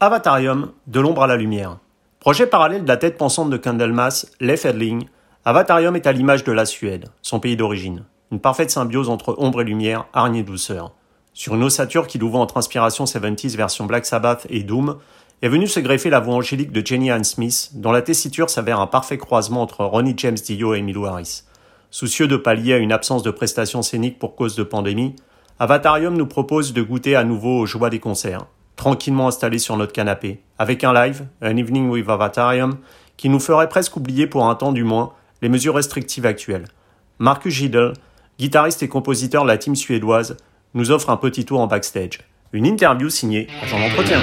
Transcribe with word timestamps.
Avatarium, 0.00 0.70
de 0.86 1.00
l'ombre 1.00 1.24
à 1.24 1.26
la 1.26 1.34
lumière. 1.34 1.78
Projet 2.20 2.46
parallèle 2.46 2.84
de 2.84 2.88
la 2.88 2.96
tête 2.96 3.18
pensante 3.18 3.50
de 3.50 3.56
Candlemas, 3.56 4.26
Leif 4.38 4.64
Edling, 4.64 5.06
Avatarium 5.44 5.96
est 5.96 6.06
à 6.06 6.12
l'image 6.12 6.44
de 6.44 6.52
la 6.52 6.66
Suède, 6.66 7.06
son 7.20 7.40
pays 7.40 7.56
d'origine. 7.56 8.04
Une 8.30 8.38
parfaite 8.38 8.70
symbiose 8.70 9.08
entre 9.08 9.34
ombre 9.38 9.62
et 9.62 9.64
lumière, 9.64 10.06
hargne 10.12 10.36
et 10.36 10.42
douceur. 10.44 10.92
Sur 11.34 11.56
une 11.56 11.64
ossature 11.64 12.06
qui 12.06 12.18
l'ouvre 12.18 12.38
entre 12.38 12.58
inspiration 12.58 13.06
70s 13.06 13.56
version 13.56 13.86
Black 13.86 14.06
Sabbath 14.06 14.46
et 14.50 14.62
Doom, 14.62 14.98
est 15.42 15.48
venue 15.48 15.66
se 15.66 15.80
greffer 15.80 16.10
la 16.10 16.20
voix 16.20 16.36
angélique 16.36 16.70
de 16.70 16.86
Jenny 16.86 17.10
Ann 17.10 17.24
Smith, 17.24 17.70
dont 17.74 17.90
la 17.90 18.02
tessiture 18.02 18.50
s'avère 18.50 18.78
un 18.78 18.86
parfait 18.86 19.18
croisement 19.18 19.62
entre 19.62 19.84
Ronnie 19.84 20.14
James 20.18 20.36
Dio 20.36 20.76
et 20.76 20.78
Emilio 20.78 21.06
Harris. 21.06 21.42
Soucieux 21.90 22.28
de 22.28 22.36
pallier 22.36 22.74
à 22.74 22.78
une 22.78 22.92
absence 22.92 23.24
de 23.24 23.32
prestations 23.32 23.82
scéniques 23.82 24.20
pour 24.20 24.36
cause 24.36 24.54
de 24.54 24.62
pandémie, 24.62 25.16
Avatarium 25.58 26.16
nous 26.16 26.26
propose 26.26 26.72
de 26.72 26.82
goûter 26.82 27.16
à 27.16 27.24
nouveau 27.24 27.58
aux 27.58 27.66
joies 27.66 27.90
des 27.90 27.98
concerts, 27.98 28.46
tranquillement 28.78 29.26
installé 29.26 29.58
sur 29.58 29.76
notre 29.76 29.92
canapé, 29.92 30.40
avec 30.56 30.84
un 30.84 30.94
live, 30.94 31.26
un 31.42 31.56
Evening 31.56 31.90
with 31.90 32.08
Avatarium, 32.08 32.78
qui 33.16 33.28
nous 33.28 33.40
ferait 33.40 33.68
presque 33.68 33.96
oublier 33.96 34.28
pour 34.28 34.46
un 34.46 34.54
temps 34.54 34.72
du 34.72 34.84
moins 34.84 35.12
les 35.42 35.48
mesures 35.48 35.74
restrictives 35.74 36.24
actuelles. 36.24 36.66
Marcus 37.18 37.52
Giddel, 37.52 37.92
guitariste 38.38 38.84
et 38.84 38.88
compositeur 38.88 39.42
de 39.42 39.48
la 39.48 39.58
team 39.58 39.74
suédoise, 39.74 40.36
nous 40.74 40.92
offre 40.92 41.10
un 41.10 41.16
petit 41.16 41.44
tour 41.44 41.60
en 41.60 41.66
backstage. 41.66 42.20
Une 42.52 42.66
interview 42.66 43.10
signée 43.10 43.48
à 43.60 43.66
son 43.66 43.82
entretien. 43.82 44.20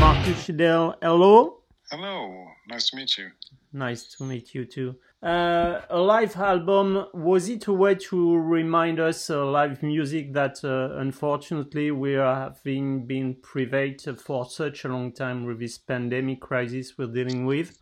Marcus 0.00 0.46
Giddel, 0.46 0.96
hello. 1.02 1.62
Hello, 1.90 2.46
nice 2.70 2.90
to 2.90 2.96
meet 2.96 3.18
you. 3.18 3.26
Nice 3.74 4.16
to 4.16 4.24
meet 4.24 4.54
you 4.54 4.64
too. 4.64 4.94
Uh, 5.20 5.80
a 5.90 5.98
live 5.98 6.36
album 6.36 7.04
was 7.12 7.48
it 7.48 7.66
a 7.66 7.72
way 7.72 7.92
to 7.92 8.36
remind 8.36 9.00
us 9.00 9.28
uh, 9.28 9.44
live 9.44 9.82
music 9.82 10.32
that 10.32 10.62
uh, 10.62 10.96
unfortunately 11.00 11.90
we 11.90 12.14
are 12.14 12.36
having 12.36 13.04
been 13.04 13.34
private 13.42 14.00
for 14.20 14.48
such 14.48 14.84
a 14.84 14.88
long 14.88 15.10
time 15.10 15.44
with 15.44 15.58
this 15.58 15.76
pandemic 15.76 16.40
crisis 16.40 16.96
we're 16.96 17.12
dealing 17.12 17.44
with? 17.46 17.76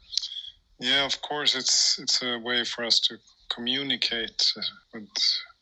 Yeah, 0.79 1.05
of 1.05 1.21
course, 1.21 1.55
it's 1.55 1.99
it's 1.99 2.23
a 2.23 2.39
way 2.39 2.65
for 2.65 2.85
us 2.85 2.99
to 3.01 3.19
communicate 3.51 4.53
uh, 4.57 4.63
with 4.95 5.09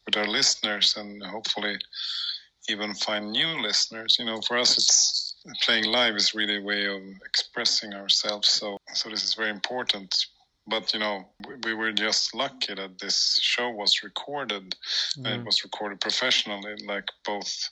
with 0.06 0.16
our 0.16 0.28
listeners 0.28 0.96
and 0.96 1.20
hopefully 1.24 1.76
even 2.68 2.94
find 2.94 3.32
new 3.32 3.60
listeners. 3.60 4.16
You 4.20 4.26
know, 4.26 4.40
for 4.42 4.58
us, 4.58 4.78
it's 4.78 5.34
playing 5.62 5.86
live 5.86 6.14
is 6.14 6.36
really 6.36 6.58
a 6.58 6.62
way 6.62 6.86
of 6.86 7.02
expressing 7.26 7.94
ourselves. 7.94 8.48
So 8.48 8.78
so 8.92 9.08
this 9.08 9.24
is 9.24 9.34
very 9.34 9.50
important 9.50 10.14
but 10.66 10.92
you 10.94 11.00
know 11.00 11.26
we 11.64 11.74
were 11.74 11.92
just 11.92 12.34
lucky 12.34 12.74
that 12.74 12.98
this 12.98 13.38
show 13.40 13.70
was 13.70 14.02
recorded 14.02 14.74
mm. 15.18 15.24
and 15.24 15.26
it 15.26 15.40
mm. 15.40 15.46
was 15.46 15.64
recorded 15.64 16.00
professionally 16.00 16.74
like 16.86 17.08
both 17.24 17.70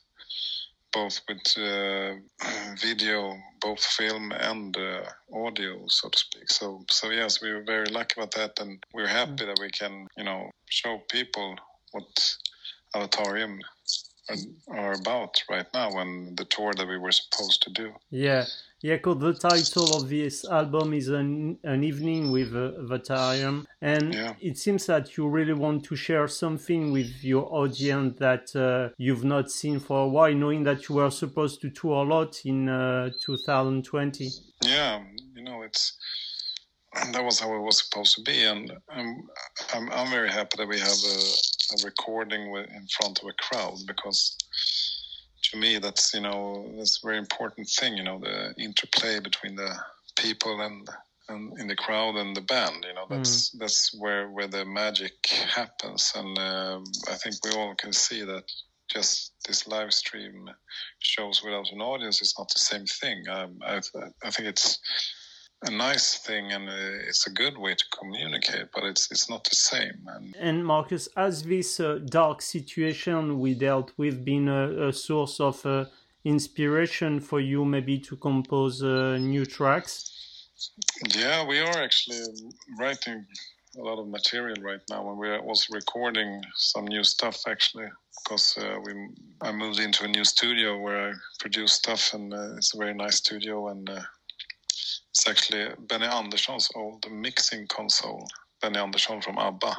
both 0.92 1.22
with 1.26 1.42
uh, 1.56 2.14
video 2.80 3.34
both 3.60 3.82
film 3.82 4.32
and 4.32 4.76
uh, 4.76 5.02
audio 5.34 5.86
so 5.88 6.08
to 6.08 6.18
speak 6.18 6.50
so 6.50 6.84
so 6.90 7.10
yes 7.10 7.40
we 7.40 7.52
were 7.52 7.62
very 7.62 7.86
lucky 7.86 8.20
about 8.20 8.32
that 8.32 8.58
and 8.60 8.84
we're 8.92 9.06
happy 9.06 9.44
mm. 9.44 9.46
that 9.46 9.58
we 9.60 9.70
can 9.70 10.06
you 10.16 10.24
know 10.24 10.50
show 10.68 11.00
people 11.10 11.56
what 11.92 12.36
avatarium 12.94 13.58
are, 14.28 14.36
are 14.78 14.92
about 14.92 15.42
right 15.50 15.66
now 15.72 15.90
and 15.98 16.36
the 16.36 16.44
tour 16.44 16.72
that 16.74 16.86
we 16.86 16.98
were 16.98 17.12
supposed 17.12 17.62
to 17.62 17.70
do 17.70 17.92
yeah 18.10 18.44
yeah, 18.83 18.97
called 18.97 19.20
the 19.20 19.33
title 19.33 19.97
of 19.97 20.08
this 20.08 20.44
album 20.44 20.92
is 20.92 21.08
an, 21.08 21.56
an 21.62 21.84
evening 21.84 22.33
with 22.33 22.52
uh, 22.55 22.72
Avatarium, 22.83 23.64
and 23.80 24.12
yeah. 24.12 24.34
it 24.41 24.58
seems 24.58 24.86
that 24.86 25.16
you 25.16 25.28
really 25.28 25.52
want 25.52 25.84
to 25.84 25.94
share 25.94 26.27
something 26.27 26.91
with 26.91 27.22
your 27.22 27.47
audience 27.55 28.19
that 28.19 28.55
uh, 28.56 28.92
you've 28.98 29.24
not 29.24 29.52
seen 29.52 29.78
for 29.78 30.05
a 30.05 30.08
while, 30.08 30.34
knowing 30.34 30.64
that 30.64 30.89
you 30.89 30.97
were 30.97 31.11
supposed 31.11 31.61
to 31.61 31.70
tour 31.70 32.05
a 32.05 32.08
lot 32.08 32.44
in 32.44 32.69
uh, 32.69 33.11
2020. 33.24 34.30
Yeah, 34.64 35.00
you 35.36 35.44
know, 35.44 35.62
it's 35.62 35.96
that 37.12 37.24
was 37.24 37.39
how 37.39 37.55
it 37.55 37.61
was 37.61 37.85
supposed 37.85 38.17
to 38.17 38.23
be, 38.23 38.45
and 38.45 38.73
I'm 38.89 39.29
I'm, 39.74 39.92
I'm 39.92 40.11
very 40.11 40.29
happy 40.29 40.56
that 40.58 40.68
we 40.68 40.80
have 40.80 40.89
a, 40.89 41.18
a 41.74 41.85
recording 41.85 42.52
in 42.52 42.86
front 42.98 43.20
of 43.23 43.29
a 43.29 43.42
crowd 43.42 43.79
because 43.86 44.36
to 45.52 45.58
me 45.58 45.79
that's 45.79 46.14
you 46.14 46.20
know 46.20 46.67
that's 46.77 47.02
a 47.02 47.07
very 47.07 47.18
important 47.18 47.68
thing 47.68 47.96
you 47.96 48.02
know 48.02 48.18
the 48.18 48.55
interplay 48.58 49.20
between 49.20 49.55
the 49.55 49.74
people 50.18 50.61
and 50.61 50.89
and 51.29 51.58
in 51.61 51.67
the 51.68 51.77
crowd 51.77 52.17
and 52.17 52.35
the 52.35 52.40
band 52.40 52.85
you 52.86 52.95
know 52.95 53.07
that's 53.08 53.51
mm. 53.51 53.58
that's 53.58 53.95
where 53.98 54.29
where 54.30 54.48
the 54.48 54.64
magic 54.64 55.14
happens 55.27 56.12
and 56.17 56.39
uh, 56.39 56.80
i 57.08 57.14
think 57.14 57.35
we 57.45 57.51
all 57.52 57.74
can 57.74 57.92
see 57.92 58.24
that 58.24 58.45
just 58.91 59.33
this 59.46 59.67
live 59.68 59.92
stream 59.92 60.51
shows 60.98 61.42
without 61.45 61.70
an 61.73 61.80
audience 61.80 62.20
is 62.20 62.35
not 62.39 62.48
the 62.48 62.58
same 62.58 62.86
thing 62.86 63.29
um, 63.29 63.58
I, 63.64 63.80
I 64.24 64.30
think 64.30 64.48
it's 64.48 64.79
a 65.62 65.70
nice 65.70 66.18
thing 66.18 66.52
and 66.52 66.68
uh, 66.68 67.08
it's 67.08 67.27
a 67.27 67.30
good 67.30 67.56
way 67.56 67.74
to 67.74 67.84
communicate, 67.98 68.67
but 68.74 68.84
it's 68.84 69.11
it's 69.11 69.28
not 69.30 69.45
the 69.45 69.56
same. 69.56 69.98
And, 70.06 70.36
and 70.39 70.67
Marcus, 70.67 71.08
has 71.17 71.42
this 71.42 71.80
uh, 71.80 71.98
dark 72.05 72.42
situation 72.42 73.39
we 73.39 73.55
dealt 73.55 73.92
with 73.96 74.24
been 74.24 74.48
a, 74.48 74.89
a 74.89 74.92
source 74.92 75.40
of 75.40 75.64
uh, 75.64 75.84
inspiration 76.24 77.20
for 77.20 77.40
you, 77.40 77.64
maybe 77.64 77.98
to 77.98 78.17
compose 78.17 78.83
uh, 78.83 79.18
new 79.18 79.45
tracks? 79.45 80.11
Yeah, 81.17 81.46
we 81.46 81.58
are 81.61 81.83
actually 81.83 82.23
writing 82.79 83.27
a 83.79 83.80
lot 83.80 83.98
of 83.98 84.08
material 84.08 84.56
right 84.62 84.83
now, 84.90 85.08
and 85.08 85.18
we're 85.18 85.39
also 85.39 85.74
recording 85.74 86.42
some 86.56 86.86
new 86.86 87.05
stuff 87.05 87.42
actually 87.46 87.89
because 88.23 88.56
uh, 88.58 88.77
we 88.84 88.92
I 89.40 89.52
moved 89.52 89.80
into 89.80 90.05
a 90.05 90.08
new 90.08 90.24
studio 90.24 90.79
where 90.79 91.11
I 91.11 91.12
produce 91.40 91.73
stuff, 91.73 92.14
and 92.14 92.33
uh, 92.34 92.56
it's 92.56 92.74
a 92.74 92.79
very 92.79 92.94
nice 92.94 93.17
studio 93.17 93.68
and 93.68 93.89
it's 95.12 95.28
actually 95.28 95.74
Benny 95.78 96.06
Andersson's 96.06 96.70
old 96.74 97.05
mixing 97.11 97.67
console, 97.67 98.27
Benny 98.62 98.78
Andersson 98.78 99.20
from 99.20 99.36
ABBA, 99.36 99.77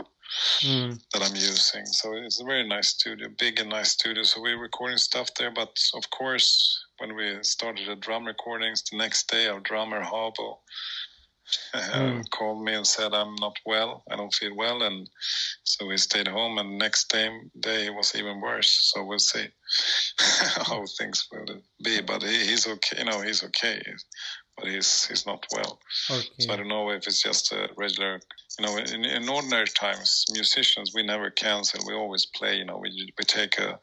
mm. 0.60 1.04
that 1.12 1.24
I'm 1.24 1.36
using. 1.36 1.88
So 1.88 2.14
it's 2.14 2.40
a 2.40 2.44
very 2.46 2.68
nice 2.68 2.90
studio, 2.90 3.30
big 3.40 3.60
and 3.60 3.72
nice 3.72 3.94
studio. 3.94 4.22
So 4.24 4.42
we're 4.42 4.62
recording 4.62 5.00
stuff 5.00 5.34
there. 5.34 5.50
But 5.50 5.76
of 5.96 6.08
course, 6.12 6.86
when 7.00 7.16
we 7.16 7.40
started 7.42 7.88
the 7.88 7.96
drum 7.96 8.26
recordings, 8.26 8.84
the 8.84 8.98
next 8.98 9.28
day 9.28 9.48
our 9.48 9.60
drummer 9.60 10.04
Habo 10.04 10.58
mm. 11.76 12.30
called 12.30 12.64
me 12.64 12.76
and 12.76 12.86
said 12.86 13.16
I'm 13.16 13.34
not 13.36 13.58
well, 13.66 14.04
I 14.12 14.16
don't 14.16 14.34
feel 14.34 14.56
well, 14.56 14.84
and 14.84 15.10
so 15.64 15.88
we 15.88 15.98
stayed 15.98 16.28
home. 16.28 16.60
And 16.60 16.78
next 16.78 17.10
day, 17.12 17.28
day 17.60 17.90
was 17.90 18.14
even 18.16 18.40
worse. 18.40 18.92
So 18.94 19.04
we'll 19.04 19.18
see 19.18 19.48
how 20.68 20.86
things 21.00 21.28
will 21.32 21.60
be. 21.84 22.02
But 22.02 22.22
he, 22.22 22.38
he's 22.46 22.68
okay. 22.68 23.00
You 23.00 23.06
know, 23.06 23.22
he's 23.22 23.44
okay 23.44 23.82
but 24.58 24.68
he's 24.68 25.06
he's 25.08 25.26
not 25.26 25.46
well. 25.54 25.80
Okay. 26.10 26.28
So 26.40 26.54
I 26.54 26.56
don't 26.56 26.68
know 26.68 26.90
if 26.90 27.08
it's 27.08 27.22
just 27.22 27.52
a 27.52 27.70
regular. 27.78 28.20
You 28.60 28.66
know, 28.66 28.78
in, 28.78 29.04
in 29.04 29.28
ordinary 29.30 29.66
times, 29.68 30.26
musicians 30.32 30.92
we 30.94 31.04
never 31.04 31.30
cancel. 31.32 31.80
We 31.88 31.94
always 31.94 32.26
play. 32.26 32.56
You 32.56 32.66
know, 32.66 32.78
we 32.78 33.14
we 33.18 33.24
take 33.26 33.58
a 33.58 33.80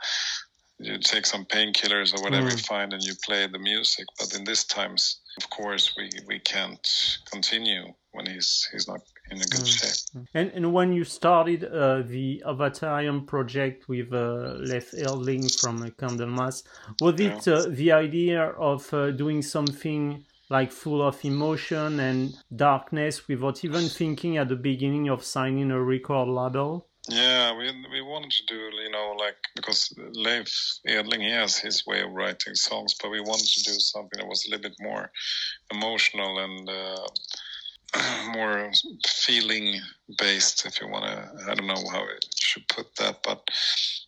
you 0.81 0.99
take 0.99 1.27
some 1.27 1.45
painkillers 1.45 2.17
or 2.17 2.23
whatever 2.23 2.49
mm. 2.49 2.53
you 2.53 2.57
find 2.59 2.93
and 2.93 3.03
you 3.03 3.15
play 3.23 3.47
the 3.47 3.59
music. 3.59 4.07
But 4.19 4.35
in 4.35 4.45
these 4.45 4.65
times, 4.65 5.21
of 5.37 5.51
course, 5.51 5.95
we, 5.97 6.11
we 6.27 6.39
can't 6.39 6.87
continue 7.31 7.93
when 8.13 8.27
he's 8.27 8.69
he's 8.73 8.89
not 8.89 9.01
in 9.31 9.37
a 9.37 9.45
good 9.45 9.61
mm. 9.61 9.79
shape. 9.79 10.27
And 10.35 10.51
and 10.55 10.73
when 10.73 10.93
you 10.93 11.05
started 11.05 11.65
uh, 11.65 12.03
the 12.03 12.43
Avatarium 12.47 13.27
project 13.27 13.89
with 13.89 14.13
uh, 14.13 14.55
Leif 14.59 14.93
Edling 14.93 15.49
from 15.61 15.83
uh, 15.83 15.87
Candlemass, 16.01 16.63
was 17.01 17.21
it 17.21 17.47
yeah. 17.47 17.55
uh, 17.55 17.67
the 17.69 17.93
idea 17.93 18.43
of 18.71 18.93
uh, 18.95 19.11
doing 19.11 19.43
something? 19.43 20.25
Like 20.51 20.73
full 20.73 21.01
of 21.01 21.25
emotion 21.25 22.01
and 22.01 22.37
darkness 22.55 23.29
without 23.29 23.65
even 23.65 23.89
thinking 23.89 24.37
at 24.37 24.49
the 24.49 24.57
beginning 24.57 25.09
of 25.09 25.25
signing 25.25 25.71
a 25.71 25.81
record 25.81 26.29
label? 26.29 26.89
Yeah, 27.09 27.57
we 27.57 27.71
we 27.91 28.03
wanted 28.03 28.31
to 28.33 28.47
do 28.47 28.55
you 28.55 28.91
know 28.91 29.17
like 29.19 29.37
because 29.57 29.95
Leif 30.13 30.49
Edling 30.87 31.23
he 31.23 31.31
has 31.31 31.57
his 31.57 31.87
way 31.87 32.03
of 32.03 32.13
writing 32.13 32.55
songs, 32.55 32.95
but 33.01 33.11
we 33.11 33.21
wanted 33.21 33.47
to 33.47 33.63
do 33.63 33.79
something 33.79 34.19
that 34.19 34.29
was 34.29 34.47
a 34.47 34.51
little 34.51 34.69
bit 34.71 34.77
more 34.81 35.11
emotional 35.71 36.39
and 36.41 36.69
uh, 36.69 37.07
more 38.33 38.71
feeling 39.07 39.81
based, 40.19 40.67
if 40.67 40.81
you 40.81 40.89
want 40.89 41.05
to. 41.07 41.51
I 41.51 41.55
don't 41.55 41.67
know 41.67 41.91
how 41.91 42.03
I 42.03 42.19
should 42.35 42.69
put 42.69 42.95
that, 42.97 43.23
but 43.23 43.49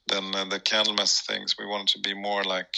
then 0.08 0.34
uh, 0.34 0.44
the 0.44 0.60
Candlemass 0.60 1.24
things 1.26 1.56
we 1.58 1.66
wanted 1.66 1.88
to 1.88 2.00
be 2.00 2.14
more 2.14 2.44
like 2.44 2.76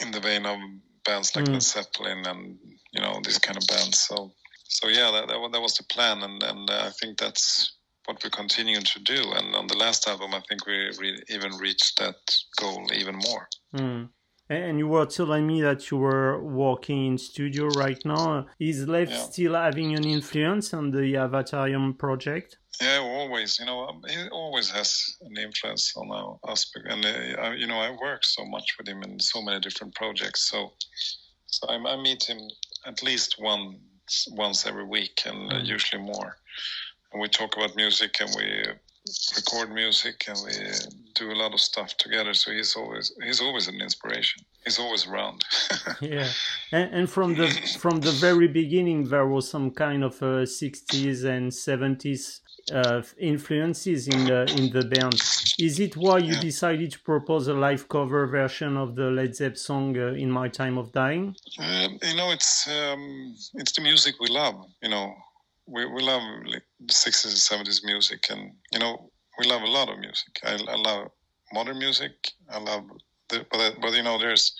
in 0.00 0.10
the 0.10 0.20
vein 0.20 0.46
of 0.46 0.58
bands 1.06 1.34
like 1.34 1.46
mm. 1.46 1.52
Led 1.54 1.62
Zeppelin 1.62 2.26
and 2.26 2.58
you 2.92 3.00
know 3.00 3.20
these 3.24 3.38
kind 3.38 3.56
of 3.56 3.66
bands. 3.68 3.98
So 4.00 4.32
so 4.64 4.88
yeah, 4.88 5.10
that 5.12 5.28
that, 5.28 5.52
that 5.52 5.62
was 5.62 5.74
the 5.76 5.84
plan, 5.84 6.22
and 6.22 6.42
and 6.42 6.70
uh, 6.70 6.84
I 6.86 6.90
think 6.90 7.18
that's 7.18 7.76
what 8.06 8.22
we're 8.22 8.30
continuing 8.30 8.84
to 8.84 9.00
do. 9.00 9.32
And 9.32 9.54
on 9.54 9.66
the 9.66 9.76
last 9.76 10.06
album, 10.08 10.34
I 10.34 10.42
think 10.48 10.66
we 10.66 10.90
re- 10.98 11.22
even 11.28 11.56
reached 11.56 11.98
that 11.98 12.16
goal 12.60 12.86
even 12.94 13.16
more. 13.16 13.48
Mm. 13.74 14.08
And 14.48 14.78
you 14.78 14.86
were 14.86 15.06
telling 15.06 15.46
me 15.46 15.60
that 15.62 15.90
you 15.90 15.96
were 15.96 16.40
working 16.40 17.06
in 17.06 17.18
studio 17.18 17.66
right 17.68 18.00
now. 18.04 18.46
Is 18.60 18.86
Lev 18.86 19.10
yeah. 19.10 19.18
still 19.18 19.54
having 19.54 19.96
an 19.96 20.04
influence 20.04 20.72
on 20.72 20.92
the 20.92 21.14
Avatarium 21.14 21.98
project? 21.98 22.58
Yeah, 22.80 22.98
always. 22.98 23.58
You 23.58 23.66
know, 23.66 24.00
he 24.06 24.28
always 24.28 24.70
has 24.70 25.16
an 25.22 25.36
influence 25.36 25.92
on 25.96 26.10
our 26.12 26.38
aspect, 26.46 26.86
and 26.88 27.04
uh, 27.04 27.50
you 27.52 27.66
know, 27.66 27.78
I 27.78 27.90
work 27.90 28.22
so 28.22 28.44
much 28.44 28.76
with 28.78 28.86
him 28.86 29.02
in 29.02 29.18
so 29.18 29.42
many 29.42 29.58
different 29.60 29.94
projects. 29.94 30.50
So, 30.50 30.72
so 31.46 31.66
I, 31.68 31.76
I 31.76 31.96
meet 31.96 32.22
him 32.24 32.38
at 32.86 33.02
least 33.02 33.36
one 33.38 33.80
once 34.30 34.66
every 34.66 34.84
week, 34.84 35.22
and 35.26 35.52
uh, 35.52 35.56
mm. 35.56 35.66
usually 35.66 36.02
more. 36.02 36.36
And 37.12 37.20
we 37.20 37.28
talk 37.28 37.56
about 37.56 37.74
music, 37.74 38.14
and 38.20 38.30
we 38.36 38.64
record 39.34 39.72
music, 39.72 40.24
and 40.28 40.38
we 40.44 40.52
do 41.16 41.32
a 41.32 41.34
lot 41.34 41.54
of 41.54 41.60
stuff 41.60 41.96
together. 41.96 42.34
So 42.34 42.52
he's 42.52 42.76
always 42.76 43.12
he's 43.22 43.40
always 43.40 43.68
an 43.68 43.80
inspiration. 43.80 44.44
He's 44.64 44.78
always 44.78 45.06
around. 45.06 45.44
yeah, 46.00 46.28
and, 46.72 46.94
and, 46.94 47.10
from 47.10 47.34
the 47.34 47.48
from 47.80 48.00
the 48.00 48.12
very 48.12 48.48
beginning, 48.48 49.08
there 49.08 49.26
was 49.26 49.48
some 49.48 49.70
kind 49.70 50.04
of 50.04 50.14
uh, 50.22 50.44
60s 50.44 51.24
and 51.24 51.50
70s 51.50 52.40
uh, 52.72 53.02
influences 53.18 54.08
in 54.08 54.24
the 54.24 54.40
in 54.56 54.70
the 54.70 54.84
band. 54.84 55.14
Is 55.58 55.80
it 55.80 55.96
why 55.96 56.18
you 56.18 56.34
yeah. 56.34 56.40
decided 56.40 56.92
to 56.92 57.00
propose 57.00 57.48
a 57.48 57.54
live 57.54 57.88
cover 57.88 58.26
version 58.26 58.76
of 58.76 58.94
the 58.96 59.10
Led 59.10 59.34
Zeppelin 59.34 59.56
song 59.56 59.98
uh, 59.98 60.12
"In 60.12 60.30
My 60.30 60.48
Time 60.48 60.78
of 60.78 60.92
Dying"? 60.92 61.36
Um, 61.58 61.98
you 62.02 62.16
know, 62.16 62.30
it's 62.30 62.68
um, 62.68 63.34
it's 63.54 63.72
the 63.72 63.82
music 63.82 64.16
we 64.20 64.28
love. 64.28 64.56
You 64.82 64.90
know, 64.90 65.14
we 65.66 65.86
we 65.86 66.02
love 66.02 66.22
like, 66.44 66.64
the 66.80 66.94
sixties 66.94 67.32
and 67.32 67.40
seventies 67.40 67.82
music, 67.84 68.26
and 68.30 68.52
you 68.72 68.80
know, 68.80 69.10
we 69.38 69.46
love 69.46 69.62
a 69.62 69.70
lot 69.70 69.88
of 69.88 69.98
music. 69.98 70.40
I, 70.44 70.54
I 70.54 70.76
love 70.76 71.10
modern 71.52 71.78
music. 71.78 72.12
I 72.50 72.58
love, 72.58 72.84
the, 73.28 73.46
but 73.50 73.80
but 73.80 73.92
you 73.94 74.02
know, 74.02 74.18
there's 74.18 74.54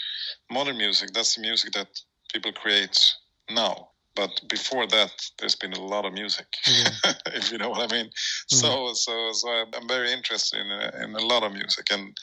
modern 0.50 0.76
music. 0.78 1.11
That's 1.12 1.34
the 1.34 1.43
music 1.43 1.73
that 1.73 1.88
people 2.32 2.52
create 2.52 3.14
now 3.50 3.90
but 4.17 4.31
before 4.49 4.87
that 4.88 5.12
there's 5.38 5.55
been 5.55 5.75
a 5.75 5.81
lot 5.81 6.05
of 6.05 6.12
music 6.12 6.46
yeah. 6.67 7.12
if 7.26 7.52
you 7.52 7.58
know 7.58 7.69
what 7.69 7.93
i 7.93 7.94
mean 7.94 8.06
mm-hmm. 8.06 8.56
so 8.56 8.93
so 8.94 9.31
so 9.32 9.49
i'm 9.49 9.87
very 9.87 10.11
interested 10.11 10.58
in 10.58 10.73
uh, 10.73 10.90
in 11.05 11.14
a 11.14 11.25
lot 11.25 11.44
of 11.44 11.52
music 11.52 11.87
and 11.93 12.17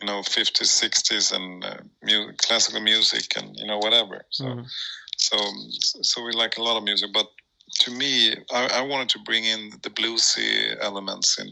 you 0.00 0.06
know 0.06 0.20
50s 0.20 0.70
60s 0.84 1.34
and 1.34 1.64
uh, 1.64 1.78
mu- 2.04 2.32
classical 2.36 2.80
music 2.80 3.32
and 3.36 3.56
you 3.56 3.66
know 3.66 3.78
whatever 3.78 4.24
so 4.30 4.44
mm-hmm. 4.44 4.62
so 5.16 5.36
so 6.02 6.22
we 6.22 6.32
like 6.32 6.58
a 6.58 6.62
lot 6.62 6.76
of 6.76 6.84
music 6.84 7.10
but 7.12 7.26
to 7.80 7.90
me 7.90 8.34
I, 8.52 8.78
I 8.78 8.80
wanted 8.82 9.08
to 9.10 9.18
bring 9.24 9.44
in 9.44 9.70
the 9.82 9.90
bluesy 9.90 10.76
elements 10.80 11.38
in 11.38 11.48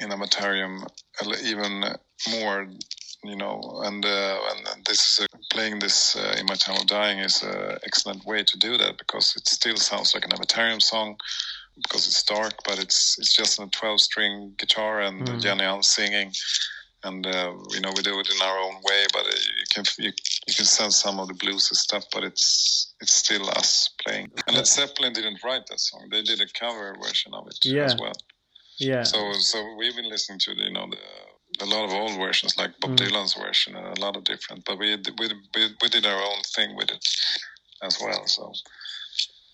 in 0.00 0.10
Avatarium 0.10 0.86
even 1.44 1.84
more 2.30 2.66
you 3.24 3.36
know, 3.36 3.80
and 3.84 4.04
uh, 4.04 4.38
and 4.50 4.84
this 4.84 5.18
is 5.18 5.24
a, 5.26 5.54
playing 5.54 5.78
this 5.78 6.14
uh, 6.14 6.36
in 6.38 6.46
my 6.46 6.54
time 6.54 6.76
of 6.76 6.86
dying 6.86 7.18
is 7.18 7.42
an 7.42 7.78
excellent 7.84 8.24
way 8.26 8.44
to 8.44 8.58
do 8.58 8.76
that 8.76 8.98
because 8.98 9.34
it 9.34 9.48
still 9.48 9.76
sounds 9.76 10.14
like 10.14 10.24
an 10.24 10.30
Avatarium 10.30 10.80
song 10.80 11.16
because 11.82 12.06
it's 12.06 12.22
dark, 12.22 12.52
but 12.64 12.78
it's 12.78 13.18
it's 13.18 13.34
just 13.34 13.58
a 13.58 13.66
twelve 13.68 14.00
string 14.00 14.52
guitar 14.58 15.00
and 15.00 15.26
mm. 15.26 15.40
Jennie-Ann 15.40 15.82
singing, 15.82 16.32
and 17.02 17.26
uh, 17.26 17.54
you 17.70 17.80
know 17.80 17.92
we 17.96 18.02
do 18.02 18.20
it 18.20 18.28
in 18.30 18.42
our 18.42 18.58
own 18.58 18.74
way, 18.74 19.06
but 19.12 19.26
uh, 19.26 19.63
can 19.74 19.84
you, 19.98 20.12
you 20.46 20.54
can 20.54 20.64
sense 20.64 20.96
some 20.96 21.18
of 21.18 21.28
the 21.28 21.34
bluesy 21.34 21.74
stuff, 21.74 22.04
but 22.12 22.24
it's 22.24 22.94
it's 23.00 23.12
still 23.12 23.48
us 23.50 23.90
playing. 24.04 24.30
And 24.46 24.56
Led 24.56 24.66
Zeppelin 24.66 25.12
didn't 25.12 25.42
write 25.44 25.66
that 25.66 25.80
song; 25.80 26.08
they 26.10 26.22
did 26.22 26.40
a 26.40 26.46
cover 26.58 26.96
version 27.02 27.34
of 27.34 27.46
it 27.48 27.58
yeah. 27.64 27.84
as 27.84 27.96
well. 27.98 28.12
Yeah. 28.78 29.02
So 29.02 29.32
so 29.32 29.74
we've 29.78 29.96
been 29.96 30.08
listening 30.08 30.38
to 30.40 30.52
you 30.56 30.72
know 30.72 30.86
the 30.90 30.98
a 31.62 31.66
lot 31.66 31.84
of 31.84 31.92
old 31.92 32.16
versions, 32.18 32.56
like 32.56 32.78
Bob 32.80 32.92
mm. 32.92 32.96
Dylan's 32.96 33.34
version, 33.34 33.76
and 33.76 33.98
a 33.98 34.00
lot 34.00 34.16
of 34.16 34.24
different. 34.24 34.64
But 34.64 34.78
we 34.78 34.96
we 35.18 35.28
we, 35.54 35.74
we 35.82 35.88
did 35.88 36.06
our 36.06 36.20
own 36.20 36.42
thing 36.54 36.76
with 36.76 36.90
it 36.90 37.06
as 37.82 37.98
well. 38.00 38.26
So. 38.26 38.52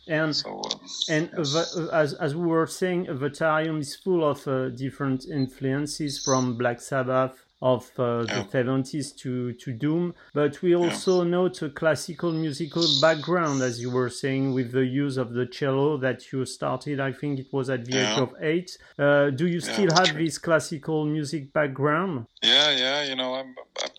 And 0.08 0.34
so, 0.34 0.60
uh, 0.60 0.78
and 1.10 1.30
yes. 1.36 1.76
as 1.92 2.14
as 2.14 2.34
we 2.34 2.46
were 2.46 2.66
saying, 2.66 3.06
Avatarium 3.06 3.78
is 3.78 3.94
full 3.94 4.28
of 4.28 4.48
uh, 4.48 4.70
different 4.70 5.26
influences 5.26 6.24
from 6.24 6.56
Black 6.56 6.80
Sabbath, 6.80 7.44
of 7.62 7.90
uh, 7.98 8.22
the 8.22 8.46
70s 8.50 9.14
to, 9.18 9.52
to 9.52 9.72
Doom. 9.72 10.14
But 10.32 10.62
we 10.62 10.74
also 10.74 11.22
note 11.24 11.60
a 11.62 11.68
classical 11.68 12.32
musical 12.32 12.84
background, 13.00 13.62
as 13.62 13.80
you 13.80 13.90
were 13.90 14.08
saying, 14.08 14.54
with 14.54 14.72
the 14.72 14.84
use 14.84 15.16
of 15.18 15.34
the 15.34 15.46
cello 15.46 15.98
that 15.98 16.32
you 16.32 16.44
started, 16.46 17.00
I 17.00 17.12
think 17.12 17.38
it 17.38 17.52
was 17.52 17.68
at 17.68 17.84
the 17.84 17.98
age 17.98 18.18
of 18.18 18.34
eight. 18.40 18.78
Uh, 18.98 19.30
do 19.30 19.46
you 19.46 19.60
still 19.60 19.90
have 19.94 20.08
true. 20.08 20.24
this 20.24 20.38
classical 20.38 21.04
music 21.04 21.52
background? 21.52 22.26
Yeah, 22.42 22.70
yeah. 22.70 23.02
You 23.02 23.16
know, 23.16 23.34
I'm, 23.34 23.54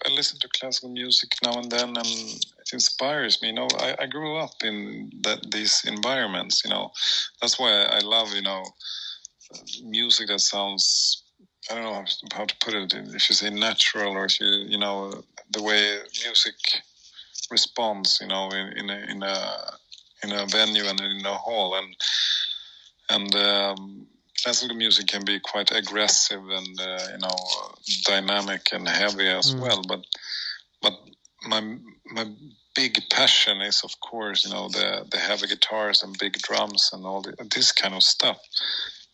I 0.06 0.10
listen 0.10 0.40
to 0.40 0.50
classical 0.60 0.90
music 0.90 1.32
now 1.44 1.60
and 1.60 1.72
then, 1.72 1.90
and 1.90 2.08
it 2.08 2.74
inspires 2.74 3.42
me. 3.42 3.50
You 3.50 3.56
know, 3.56 3.68
I, 3.80 3.96
I 4.00 4.06
grew 4.08 4.38
up 4.38 4.56
in 4.64 5.12
that 5.22 5.52
these 5.52 5.84
environments. 5.86 6.64
You 6.64 6.72
know, 6.72 6.92
that's 7.42 7.60
why 7.60 7.72
I 7.84 8.00
love 8.00 8.34
you 8.34 8.42
know 8.42 8.64
music 9.84 10.28
that 10.30 10.40
sounds 10.40 11.24
I 11.70 11.76
don't 11.76 11.84
know 11.84 12.04
how 12.34 12.46
to 12.46 12.56
put 12.58 12.74
it. 12.74 12.94
If 12.94 13.30
you 13.30 13.36
say 13.36 13.50
natural, 13.50 14.14
or 14.14 14.26
if 14.26 14.40
you 14.40 14.48
you 14.48 14.78
know 14.78 15.24
the 15.52 15.62
way 15.62 16.00
music 16.24 16.56
responds, 17.52 18.20
you 18.22 18.28
know, 18.28 18.50
in, 18.50 18.78
in 18.78 18.90
a 18.90 19.12
in 19.12 19.24
a 19.24 19.78
in 20.24 20.32
a 20.32 20.46
venue 20.48 20.86
and 20.86 21.00
in 21.00 21.26
a 21.26 21.34
hall, 21.34 21.76
and 21.76 21.96
and 23.10 23.36
um, 23.36 24.08
classical 24.42 24.76
music 24.76 25.08
can 25.08 25.24
be 25.24 25.40
quite 25.40 25.72
aggressive 25.72 26.44
and 26.50 26.82
uh, 26.82 27.08
you 27.12 27.20
know 27.20 27.36
dynamic 28.06 28.68
and 28.72 28.88
heavy 28.88 29.28
as 29.28 29.54
mm. 29.54 29.62
well. 29.62 29.84
But 29.88 30.04
but 30.82 30.94
my 31.48 31.78
my 32.12 32.26
big 32.74 32.98
passion 33.12 33.62
is 33.62 33.84
of 33.84 34.00
course 34.00 34.46
you 34.46 34.52
know 34.52 34.70
the 34.70 35.06
the 35.12 35.18
heavy 35.18 35.48
guitars 35.48 36.02
and 36.04 36.18
big 36.18 36.38
drums 36.40 36.90
and 36.94 37.06
all 37.06 37.22
the, 37.22 37.36
this 37.54 37.72
kind 37.72 37.94
of 37.94 38.02
stuff 38.02 38.40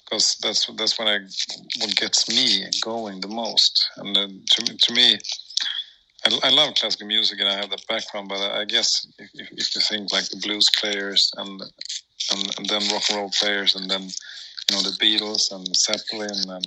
because 0.10 0.38
that's 0.42 0.66
that's 0.78 0.98
what 0.98 1.08
I 1.08 1.20
what 1.80 1.96
gets 1.96 2.30
me 2.30 2.66
going 2.82 3.20
the 3.22 3.28
most. 3.28 3.90
And 3.98 4.18
uh, 4.18 4.28
to 4.28 4.78
to 4.78 4.94
me, 4.94 5.18
I, 6.26 6.40
I, 6.44 6.50
love 6.50 6.76
classical 6.76 7.08
music 7.08 7.40
and 7.40 7.50
I 7.50 7.56
have 7.56 7.70
that 7.70 7.86
background. 7.88 8.30
But 8.30 8.40
I 8.52 8.66
guess 8.66 9.06
if, 9.20 9.30
if, 9.34 9.76
you 9.76 9.82
think 9.82 10.14
like 10.14 10.30
the 10.30 10.42
blues 10.44 10.70
players 10.80 11.32
and, 11.38 11.62
and 12.32 12.58
and 12.58 12.66
then 12.68 12.88
rock 12.92 13.04
and 13.10 13.18
roll 13.18 13.32
players 13.32 13.76
and 13.76 13.90
then 13.90 14.04
you 14.04 14.76
know 14.76 14.82
the 14.82 14.98
Beatles 15.02 15.52
and 15.52 15.68
Zeppelin 15.76 16.50
and 16.50 16.66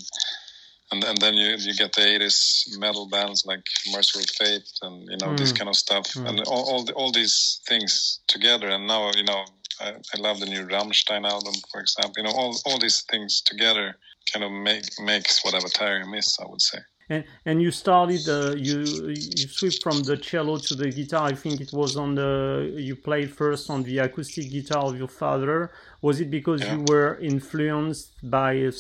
and, 0.93 1.05
and 1.05 1.19
then 1.19 1.35
you, 1.35 1.55
you 1.57 1.73
get 1.75 1.93
the 1.93 2.01
80s 2.01 2.77
metal 2.79 3.09
bands 3.09 3.45
like 3.47 3.65
Mercyful 3.93 4.27
Fate 4.39 4.69
and 4.83 5.09
you 5.09 5.17
know 5.19 5.33
mm. 5.33 5.39
this 5.39 5.53
kind 5.53 5.69
of 5.69 5.77
stuff 5.77 6.05
mm. 6.15 6.29
and 6.29 6.41
all 6.41 6.69
all, 6.71 6.85
the, 6.85 6.93
all 6.95 7.13
these 7.13 7.61
things 7.67 8.21
together 8.27 8.69
and 8.69 8.87
now 8.87 9.11
you 9.17 9.25
know 9.25 9.45
I, 9.81 9.89
I 10.15 10.19
love 10.19 10.41
the 10.41 10.47
new 10.47 10.67
Rammstein 10.67 11.29
album, 11.29 11.55
for 11.71 11.81
example. 11.81 12.15
You 12.19 12.25
know, 12.25 12.37
all 12.37 12.57
all 12.67 12.79
these 12.79 13.03
things 13.03 13.41
together 13.41 13.97
kind 14.33 14.45
of 14.45 14.53
make 14.53 14.85
makes 15.01 15.45
what 15.45 15.55
Avatarium 15.55 16.17
is. 16.17 16.39
I 16.43 16.47
would 16.49 16.63
say. 16.63 16.79
And 17.11 17.25
and 17.45 17.61
you 17.61 17.73
started 17.73 18.23
uh, 18.29 18.55
you 18.57 18.79
you 19.09 19.49
switched 19.59 19.83
from 19.83 20.03
the 20.03 20.17
cello 20.17 20.59
to 20.59 20.75
the 20.77 20.91
guitar. 20.91 21.27
I 21.27 21.35
think 21.35 21.61
it 21.61 21.73
was 21.73 21.97
on 21.97 22.15
the 22.15 22.73
you 22.77 22.95
played 22.95 23.31
first 23.33 23.69
on 23.69 23.83
the 23.83 23.99
acoustic 23.99 24.49
guitar 24.49 24.85
of 24.85 24.97
your 24.97 25.09
father. 25.09 25.73
Was 26.03 26.21
it 26.21 26.31
because 26.31 26.63
yeah. 26.63 26.77
you 26.77 26.85
were 26.89 27.19
influenced 27.21 28.13
by 28.23 28.71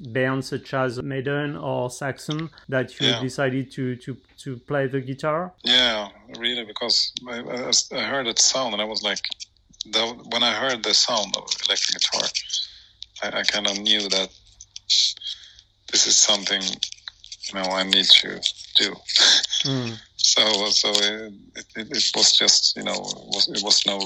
bands 0.00 0.48
such 0.48 0.74
as 0.74 1.02
Maiden 1.02 1.56
or 1.56 1.90
Saxon 1.90 2.50
that 2.68 3.00
you 3.00 3.08
yeah. 3.08 3.20
decided 3.20 3.72
to, 3.72 3.96
to 3.96 4.16
to 4.42 4.58
play 4.58 4.86
the 4.86 5.00
guitar? 5.00 5.52
Yeah, 5.62 6.10
really, 6.38 6.64
because 6.64 7.12
I, 7.26 7.38
I 7.98 8.02
heard 8.12 8.26
that 8.26 8.38
sound 8.38 8.74
and 8.74 8.82
I 8.82 8.84
was 8.84 9.02
like, 9.02 9.22
the, 9.86 10.06
when 10.30 10.42
I 10.42 10.52
heard 10.52 10.82
the 10.82 10.94
sound 10.94 11.36
of 11.36 11.44
electric 11.66 12.00
guitar, 12.00 12.28
I, 13.22 13.40
I 13.40 13.42
kind 13.44 13.66
of 13.66 13.78
knew 13.78 14.08
that 14.08 14.28
this 15.90 16.06
is 16.06 16.16
something 16.16 16.62
you 16.62 17.54
know 17.54 17.68
I 17.70 17.84
need 17.84 18.06
to 18.06 18.40
do. 18.76 18.94
Mm. 19.64 19.98
so 20.16 20.66
so 20.70 20.90
it, 20.90 21.32
it, 21.76 21.90
it, 21.90 22.10
was 22.16 22.32
just 22.32 22.76
you 22.76 22.82
know 22.82 22.92
it 22.92 23.28
was, 23.34 23.48
it 23.48 23.62
was 23.62 23.86
no 23.86 23.98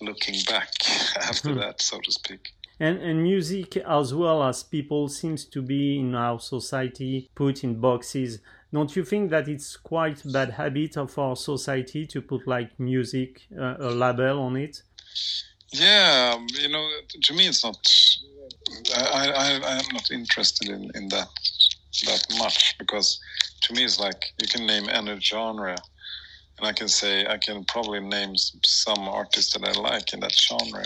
looking 0.00 0.36
back 0.48 0.70
after 1.16 1.50
mm. 1.50 1.58
that, 1.60 1.82
so 1.82 1.98
to 2.00 2.12
speak. 2.12 2.52
And, 2.80 2.98
and 2.98 3.20
music 3.24 3.76
as 3.78 4.14
well 4.14 4.40
as 4.44 4.62
people 4.62 5.08
seems 5.08 5.44
to 5.46 5.60
be 5.60 5.98
in 5.98 6.14
our 6.14 6.38
society 6.38 7.28
put 7.34 7.64
in 7.64 7.80
boxes 7.80 8.38
don't 8.72 8.94
you 8.94 9.04
think 9.04 9.30
that 9.30 9.48
it's 9.48 9.76
quite 9.76 10.22
bad 10.32 10.50
habit 10.50 10.96
of 10.96 11.18
our 11.18 11.36
society 11.36 12.06
to 12.06 12.20
put 12.20 12.46
like 12.46 12.78
music 12.78 13.42
uh, 13.58 13.76
a 13.78 13.90
label 13.90 14.40
on 14.40 14.56
it? 14.56 14.82
Yeah 15.72 16.38
you 16.50 16.68
know 16.68 16.88
to 17.22 17.34
me 17.34 17.46
it's 17.48 17.64
not 17.64 17.76
i 18.96 19.30
i 19.30 19.54
i'm 19.54 19.94
not 19.94 20.10
interested 20.10 20.68
in 20.68 20.90
in 20.94 21.08
that 21.08 21.28
that 22.06 22.24
much 22.38 22.76
because 22.78 23.18
to 23.62 23.72
me 23.74 23.84
it's 23.84 23.98
like 23.98 24.32
you 24.40 24.48
can 24.48 24.66
name 24.66 24.88
any 24.88 25.18
genre 25.20 25.76
and 26.58 26.66
i 26.66 26.72
can 26.72 26.88
say 26.88 27.26
i 27.26 27.36
can 27.38 27.64
probably 27.64 28.00
name 28.00 28.36
some 28.36 29.08
artists 29.08 29.52
that 29.52 29.66
i 29.66 29.72
like 29.80 30.12
in 30.12 30.20
that 30.20 30.32
genre 30.32 30.84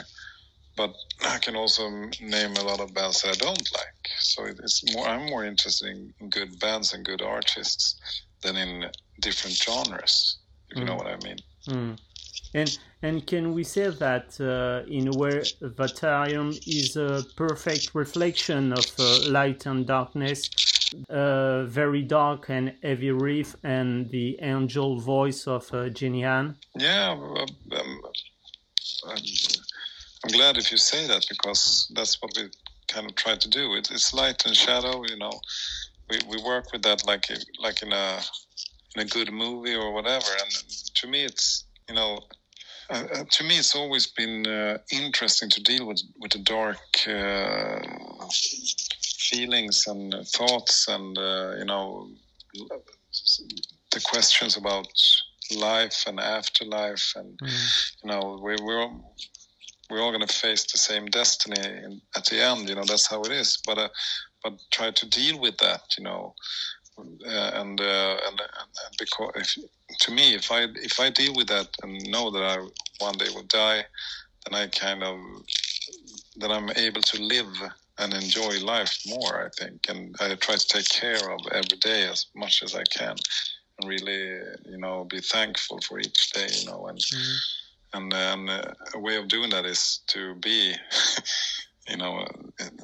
but 0.76 0.94
I 1.24 1.38
can 1.38 1.56
also 1.56 1.88
name 2.20 2.52
a 2.56 2.64
lot 2.64 2.80
of 2.80 2.94
bands 2.94 3.22
that 3.22 3.30
I 3.30 3.34
don't 3.34 3.68
like. 3.74 4.08
So 4.18 4.44
it's 4.44 4.94
more. 4.94 5.06
I'm 5.06 5.26
more 5.26 5.44
interested 5.44 5.88
in 5.88 6.28
good 6.28 6.58
bands 6.60 6.92
and 6.92 7.04
good 7.04 7.22
artists 7.22 8.22
than 8.42 8.56
in 8.56 8.90
different 9.20 9.56
genres. 9.56 10.38
If 10.70 10.76
mm. 10.76 10.80
you 10.80 10.84
know 10.86 10.96
what 10.96 11.06
I 11.06 11.16
mean. 11.24 11.38
Mm. 11.68 11.98
And 12.54 12.78
and 13.02 13.26
can 13.26 13.52
we 13.52 13.64
say 13.64 13.88
that 13.88 14.40
uh, 14.40 14.88
in 14.88 15.08
a 15.08 15.16
way 15.16 15.40
Avatarium 15.62 16.50
is 16.66 16.96
a 16.96 17.24
perfect 17.36 17.94
reflection 17.94 18.72
of 18.72 18.86
uh, 18.98 19.30
light 19.30 19.66
and 19.66 19.86
darkness, 19.86 20.50
uh, 21.08 21.64
very 21.64 22.02
dark 22.02 22.48
and 22.48 22.74
heavy 22.82 23.10
riff, 23.10 23.56
and 23.64 24.10
the 24.10 24.38
angel 24.40 25.00
voice 25.00 25.46
of 25.46 25.72
uh, 25.72 25.88
Jennie-Ann? 25.88 26.56
Yeah, 26.76 27.10
um, 27.10 27.46
I'm, 29.08 29.16
I'm, 30.24 30.32
glad 30.32 30.56
if 30.56 30.70
you 30.70 30.78
say 30.78 31.06
that 31.06 31.26
because 31.28 31.90
that's 31.94 32.20
what 32.22 32.32
we 32.36 32.50
kind 32.88 33.08
of 33.08 33.14
try 33.16 33.36
to 33.36 33.48
do. 33.48 33.74
It, 33.74 33.90
it's 33.90 34.14
light 34.14 34.44
and 34.46 34.56
shadow, 34.56 35.02
you 35.04 35.16
know. 35.16 35.40
We, 36.10 36.18
we 36.28 36.42
work 36.42 36.72
with 36.72 36.82
that 36.82 37.06
like 37.06 37.26
like 37.60 37.82
in 37.82 37.92
a 37.92 38.20
in 38.94 39.02
a 39.02 39.06
good 39.06 39.32
movie 39.32 39.74
or 39.74 39.92
whatever. 39.92 40.30
And 40.40 40.52
to 40.96 41.06
me, 41.06 41.24
it's 41.24 41.64
you 41.88 41.94
know 41.94 42.20
uh, 42.92 43.04
uh, 43.14 43.24
to 43.30 43.44
me, 43.44 43.58
it's 43.58 43.74
always 43.74 44.06
been 44.06 44.46
uh, 44.46 44.78
interesting 44.90 45.48
to 45.48 45.62
deal 45.62 45.86
with 45.86 46.02
with 46.20 46.32
the 46.32 46.38
dark 46.38 46.78
uh, 47.08 47.78
feelings 49.18 49.84
and 49.86 50.14
thoughts, 50.28 50.88
and 50.88 51.16
uh, 51.16 51.54
you 51.58 51.64
know, 51.64 52.10
the 53.90 54.00
questions 54.00 54.56
about 54.56 54.88
life 55.56 56.04
and 56.06 56.20
afterlife, 56.20 57.14
and 57.16 57.38
mm. 57.38 57.92
you 58.02 58.10
know, 58.10 58.40
we, 58.42 58.56
we're 58.62 58.90
we're 59.92 60.02
all 60.02 60.10
going 60.10 60.26
to 60.26 60.34
face 60.34 60.64
the 60.64 60.78
same 60.78 61.06
destiny 61.06 61.60
at 62.16 62.24
the 62.24 62.42
end. 62.42 62.68
You 62.68 62.74
know, 62.76 62.84
that's 62.84 63.06
how 63.06 63.20
it 63.22 63.32
is. 63.32 63.58
But 63.66 63.78
uh, 63.78 63.88
but 64.42 64.54
try 64.70 64.90
to 64.90 65.08
deal 65.08 65.38
with 65.38 65.58
that. 65.58 65.82
You 65.98 66.04
know, 66.04 66.34
and, 66.98 67.22
and 67.80 67.80
and 67.80 68.40
because 68.98 69.32
if, 69.36 69.98
to 70.00 70.12
me, 70.12 70.34
if 70.34 70.50
I 70.50 70.66
if 70.76 70.98
I 70.98 71.10
deal 71.10 71.34
with 71.34 71.48
that 71.48 71.68
and 71.82 72.02
know 72.10 72.30
that 72.30 72.42
I 72.42 72.56
one 73.04 73.18
day 73.18 73.28
will 73.34 73.44
die, 73.44 73.84
then 74.44 74.54
I 74.54 74.66
kind 74.68 75.02
of 75.02 75.18
then 76.36 76.50
I'm 76.50 76.70
able 76.76 77.02
to 77.02 77.22
live 77.22 77.52
and 77.98 78.14
enjoy 78.14 78.58
life 78.64 78.98
more. 79.06 79.44
I 79.46 79.48
think, 79.62 79.86
and 79.88 80.16
I 80.20 80.34
try 80.36 80.56
to 80.56 80.68
take 80.68 80.88
care 80.88 81.30
of 81.30 81.40
every 81.52 81.78
day 81.78 82.08
as 82.08 82.26
much 82.34 82.62
as 82.62 82.74
I 82.74 82.84
can, 82.84 83.16
and 83.78 83.88
really, 83.88 84.40
you 84.64 84.78
know, 84.78 85.04
be 85.04 85.20
thankful 85.20 85.80
for 85.82 86.00
each 86.00 86.30
day. 86.30 86.48
You 86.60 86.70
know, 86.70 86.86
and 86.86 86.98
mm-hmm. 86.98 87.61
And 87.94 88.10
then 88.10 88.48
uh, 88.48 88.72
a 88.94 88.98
way 88.98 89.16
of 89.16 89.28
doing 89.28 89.50
that 89.50 89.64
is 89.64 90.00
to 90.08 90.34
be. 90.36 90.74
you 91.88 91.96
know, 91.96 92.24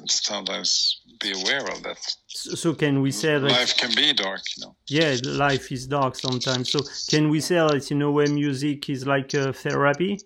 sometimes 0.07 1.01
be 1.21 1.31
aware 1.31 1.65
of 1.71 1.83
that. 1.83 1.97
So 2.27 2.73
can 2.73 3.01
we 3.01 3.11
say 3.11 3.39
that 3.39 3.49
life 3.49 3.77
can 3.77 3.95
be 3.95 4.13
dark? 4.13 4.41
You 4.57 4.65
know. 4.65 4.75
Yeah, 4.87 5.15
life 5.23 5.71
is 5.71 5.87
dark 5.87 6.15
sometimes. 6.15 6.71
So 6.71 6.79
can 7.09 7.29
we 7.29 7.39
say 7.39 7.55
that 7.55 7.91
in 7.91 8.01
a 8.01 8.11
way 8.11 8.25
music 8.25 8.89
is 8.89 9.05
like 9.07 9.33
a 9.33 9.53
therapy? 9.53 10.19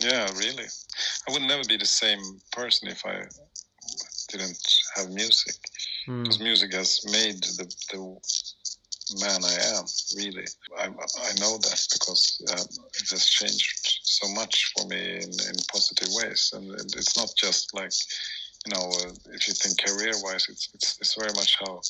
Yeah, 0.00 0.26
really. 0.36 0.66
I 1.28 1.32
would 1.32 1.42
never 1.42 1.64
be 1.68 1.76
the 1.76 1.86
same 1.86 2.20
person 2.52 2.88
if 2.88 3.04
I 3.04 3.22
didn't 4.30 4.58
have 4.96 5.10
music, 5.10 5.56
because 6.06 6.38
mm. 6.38 6.44
music 6.44 6.74
has 6.74 7.00
made 7.06 7.42
the, 7.42 7.64
the 7.92 8.16
man 9.20 9.44
I 9.44 9.76
am. 9.76 9.84
Really, 10.16 10.46
I, 10.78 10.86
I 10.86 11.32
know 11.40 11.58
that 11.58 11.80
because 11.92 12.42
um, 12.52 12.66
it 12.94 13.10
has 13.10 13.26
changed 13.26 14.00
so 14.02 14.28
much 14.34 14.72
for 14.76 14.86
me 14.86 15.16
in, 15.16 15.30
in 15.30 15.54
positive 15.72 16.08
ways, 16.12 16.52
and 16.54 16.70
it's 16.96 17.16
not 17.16 17.30
just 17.36 17.74
like 17.74 17.92
you 18.66 18.74
know, 18.74 18.90
uh, 18.90 19.12
if 19.32 19.48
you 19.48 19.54
think 19.54 19.82
career-wise, 19.82 20.46
it's, 20.48 20.68
it's, 20.74 20.98
it's 21.00 21.14
very 21.16 21.32
much 21.34 21.58
how 21.58 21.80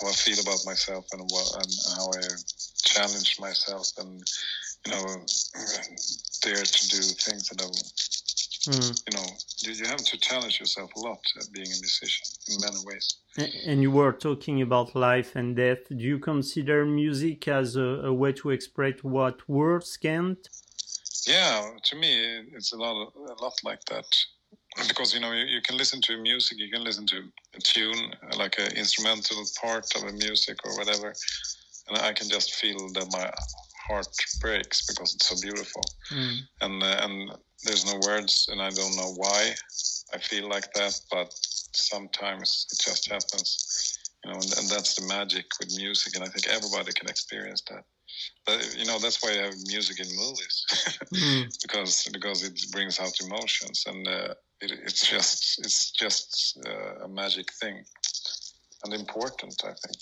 how 0.00 0.08
I 0.08 0.12
feel 0.12 0.40
about 0.40 0.64
myself 0.64 1.06
and 1.12 1.20
what 1.28 1.54
and 1.56 1.72
how 1.96 2.08
I 2.08 2.22
challenge 2.84 3.36
myself 3.38 3.88
and 3.98 4.22
you 4.86 4.92
know 4.92 5.04
dare 6.42 6.64
to 6.64 6.88
do 6.88 7.02
things 7.20 7.48
that 7.48 7.60
I, 7.60 7.68
mm. 8.66 9.02
you 9.06 9.16
know, 9.16 9.26
you, 9.62 9.72
you 9.72 9.86
have 9.86 10.04
to 10.04 10.18
challenge 10.18 10.60
yourself 10.60 10.90
a 10.96 11.00
lot 11.00 11.20
being 11.52 11.66
a 11.66 11.80
musician 11.80 12.26
in 12.48 12.56
many 12.60 12.78
ways. 12.84 13.16
And 13.66 13.80
you 13.82 13.90
were 13.90 14.12
talking 14.12 14.60
about 14.62 14.94
life 14.94 15.36
and 15.36 15.56
death. 15.56 15.88
Do 15.88 15.96
you 15.96 16.18
consider 16.18 16.84
music 16.84 17.48
as 17.48 17.76
a, 17.76 18.10
a 18.10 18.12
way 18.12 18.32
to 18.32 18.50
express 18.50 19.02
what 19.02 19.48
words 19.48 19.96
can't? 19.96 20.46
Yeah, 21.26 21.70
to 21.84 21.96
me, 21.96 22.42
it's 22.52 22.72
a 22.72 22.76
lot, 22.76 23.00
of, 23.00 23.14
a 23.14 23.42
lot 23.42 23.54
like 23.64 23.84
that 23.86 24.06
because 24.88 25.14
you 25.14 25.20
know 25.20 25.32
you, 25.32 25.44
you, 25.44 25.60
can 25.62 25.76
listen 25.76 26.00
to 26.00 26.16
music 26.20 26.58
you 26.58 26.70
can 26.70 26.82
listen 26.82 27.06
to 27.06 27.22
a 27.54 27.60
tune 27.60 28.14
like 28.38 28.58
an 28.58 28.72
instrumental 28.76 29.44
part 29.60 29.86
of 29.96 30.02
a 30.04 30.12
music 30.12 30.58
or 30.64 30.76
whatever 30.76 31.14
and 31.88 31.98
i 31.98 32.12
can 32.12 32.28
just 32.28 32.54
feel 32.54 32.88
that 32.92 33.06
my 33.12 33.30
heart 33.88 34.06
breaks 34.40 34.86
because 34.86 35.14
it's 35.14 35.28
so 35.28 35.36
beautiful 35.40 35.82
mm. 36.10 36.38
and 36.60 36.82
uh, 36.82 37.00
and 37.02 37.32
there's 37.64 37.86
no 37.86 37.98
words 38.06 38.48
and 38.50 38.60
i 38.60 38.70
don't 38.70 38.96
know 38.96 39.12
why 39.16 39.54
i 40.14 40.18
feel 40.18 40.48
like 40.48 40.72
that 40.74 40.98
but 41.10 41.32
sometimes 41.74 42.66
it 42.72 42.78
just 42.80 43.10
happens 43.10 43.98
you 44.24 44.30
know 44.30 44.36
and, 44.36 44.58
and 44.58 44.68
that's 44.68 44.94
the 44.94 45.06
magic 45.06 45.46
with 45.58 45.76
music 45.76 46.14
and 46.14 46.24
i 46.24 46.28
think 46.28 46.46
everybody 46.48 46.92
can 46.92 47.08
experience 47.08 47.62
that 47.70 47.84
but 48.44 48.76
you 48.78 48.84
know 48.84 48.98
that's 48.98 49.22
why 49.22 49.30
I 49.30 49.44
have 49.44 49.54
music 49.66 49.98
in 49.98 50.06
movies 50.16 50.66
mm. 51.14 51.62
because 51.62 52.06
because 52.12 52.44
it 52.44 52.60
brings 52.70 53.00
out 53.00 53.18
emotions 53.24 53.84
and 53.86 54.06
uh, 54.06 54.34
it, 54.60 54.70
it's 54.84 55.08
just 55.08 55.58
it's 55.60 55.92
just 55.92 56.58
uh, 56.66 57.04
a 57.06 57.08
magic 57.08 57.50
thing 57.54 57.82
and 58.84 58.94
important, 58.94 59.54
I 59.64 59.74
think. 59.86 60.00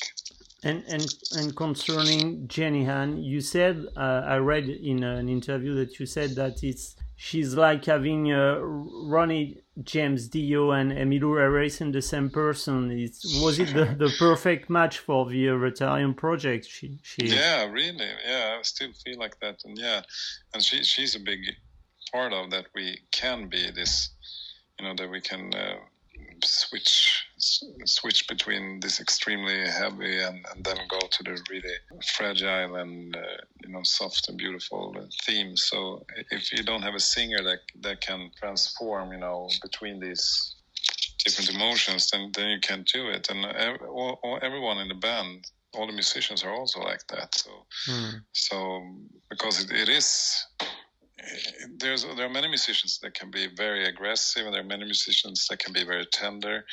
And 0.63 0.85
and 0.89 1.07
and 1.37 1.57
concerning 1.57 2.47
Jennie-Ann, 2.47 3.23
you 3.23 3.41
said 3.41 3.87
uh, 3.97 4.23
I 4.25 4.37
read 4.37 4.69
in 4.69 5.03
an 5.03 5.29
interview 5.29 5.75
that 5.77 5.99
you 5.99 6.07
said 6.07 6.35
that 6.35 6.63
it's 6.63 6.97
she's 7.17 7.55
like 7.55 7.85
having 7.85 8.33
uh, 8.33 8.59
Ronnie 8.61 9.63
James 9.83 10.29
Dio 10.29 10.73
and 10.73 10.93
Emmylou 10.93 11.39
Harris 11.39 11.81
in 11.81 11.93
the 11.93 12.03
same 12.03 12.31
person. 12.31 12.91
It's, 12.91 13.41
was 13.43 13.59
it 13.59 13.75
the, 13.75 13.85
the 13.99 14.15
perfect 14.19 14.69
match 14.69 14.99
for 14.99 15.29
the 15.29 15.47
Avatarium 15.47 16.17
project? 16.17 16.67
She, 16.67 16.99
she 17.03 17.27
yeah, 17.27 17.65
really, 17.65 18.09
yeah. 18.27 18.57
I 18.59 18.63
still 18.63 18.93
feel 19.05 19.19
like 19.19 19.39
that, 19.41 19.63
and 19.65 19.79
yeah, 19.79 20.03
and 20.53 20.63
she 20.63 20.85
she's 20.85 21.15
a 21.15 21.21
big 21.21 21.41
part 22.13 22.33
of 22.33 22.51
that. 22.51 22.67
We 22.75 22.99
can 23.13 23.49
be 23.49 23.71
this 23.71 24.11
you 24.79 24.87
know 24.87 24.95
that 24.95 25.11
we 25.11 25.21
can 25.21 25.55
uh, 25.55 25.77
switch 26.45 27.25
switch 27.39 28.29
between 28.29 28.81
this 28.81 29.01
extremely 29.01 29.67
heavy 29.69 30.19
and, 30.21 30.45
and 30.53 30.65
then 30.65 30.77
go 30.89 30.99
to 30.99 31.23
the 31.23 31.41
really 31.51 31.75
fragile 32.17 32.77
and 32.77 33.17
uh, 33.17 33.21
you 33.65 33.73
know 33.73 33.83
soft 33.83 34.29
and 34.29 34.39
beautiful 34.39 34.95
theme. 35.25 35.57
So 35.57 36.05
if 36.31 36.53
you 36.53 36.63
don't 36.63 36.83
have 36.83 36.95
a 36.95 37.01
singer 37.01 37.43
that 37.43 37.61
that 37.81 38.01
can 38.01 38.31
transform 38.39 39.13
you 39.13 39.19
know 39.19 39.49
between 39.63 40.01
these 40.01 40.57
different 41.25 41.55
emotions 41.55 42.11
then 42.11 42.31
then 42.35 42.49
you 42.51 42.61
can't 42.61 42.87
do 42.87 43.09
it. 43.09 43.29
And 43.31 43.45
every, 43.45 43.87
all, 43.87 44.19
all, 44.23 44.39
everyone 44.43 44.79
in 44.79 44.89
the 44.89 44.95
band 44.95 45.45
all 45.75 45.87
the 45.87 45.93
musicians 45.93 46.43
are 46.43 46.53
also 46.53 46.81
like 46.81 47.07
that. 47.09 47.35
So 47.35 47.51
mm. 47.89 48.21
so 48.33 48.83
because 49.29 49.65
it, 49.65 49.71
it 49.71 49.89
is 49.89 50.45
there's 51.79 52.05
there 52.17 52.27
are 52.27 52.31
many 52.31 52.49
musicians 52.49 52.99
that 53.03 53.15
can 53.15 53.31
be 53.31 53.49
very 53.57 53.87
aggressive, 53.87 54.45
and 54.45 54.55
there 54.55 54.63
are 54.63 54.65
many 54.65 54.85
musicians 54.85 55.47
that 55.49 55.59
can 55.59 55.73
be 55.73 55.85
very 55.85 56.07
tender. 56.07 56.65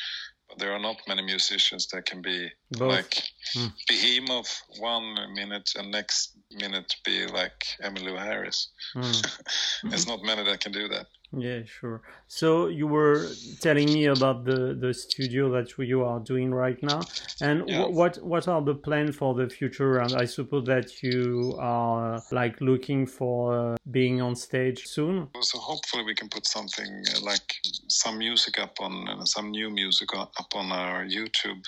But 0.49 0.59
there 0.59 0.71
are 0.71 0.79
not 0.79 0.95
many 1.07 1.23
musicians 1.23 1.87
that 1.87 2.05
can 2.05 2.21
be 2.21 2.49
Both. 2.71 2.89
like 2.89 3.21
mm. 3.55 3.71
Behemoth 3.89 4.61
one 4.79 5.15
minute 5.33 5.69
and 5.75 5.91
next 5.91 6.37
minute 6.51 6.95
be 7.03 7.27
like 7.27 7.65
Emmylou 7.83 8.17
Harris. 8.17 8.69
Mm. 8.95 9.39
There's 9.89 10.07
not 10.07 10.23
many 10.23 10.43
that 10.45 10.61
can 10.61 10.71
do 10.71 10.87
that. 10.87 11.07
Yeah, 11.35 11.63
sure. 11.65 12.01
So 12.27 12.67
you 12.67 12.87
were 12.87 13.27
telling 13.59 13.87
me 13.87 14.05
about 14.05 14.45
the, 14.45 14.77
the 14.79 14.93
studio 14.93 15.51
that 15.51 15.77
you 15.77 16.03
are 16.03 16.19
doing 16.21 16.53
right 16.53 16.81
now, 16.81 17.01
and 17.41 17.67
yeah. 17.67 17.85
what 17.85 18.17
what 18.23 18.47
are 18.47 18.61
the 18.61 18.75
plans 18.75 19.17
for 19.17 19.35
the 19.35 19.49
future? 19.49 19.99
And 19.99 20.13
I 20.13 20.23
suppose 20.23 20.65
that 20.67 21.03
you 21.03 21.53
are 21.59 22.21
like 22.31 22.61
looking 22.61 23.05
for 23.05 23.73
uh, 23.73 23.75
being 23.91 24.21
on 24.21 24.35
stage 24.35 24.85
soon. 24.85 25.27
So 25.41 25.59
hopefully 25.59 26.05
we 26.05 26.15
can 26.15 26.29
put 26.29 26.45
something 26.45 27.03
uh, 27.13 27.19
like 27.21 27.55
some 27.89 28.19
music 28.19 28.57
up 28.57 28.79
on 28.79 29.09
uh, 29.09 29.25
some 29.25 29.51
new 29.51 29.69
music 29.69 30.15
up 30.15 30.31
on 30.55 30.71
our 30.71 31.03
YouTube 31.03 31.61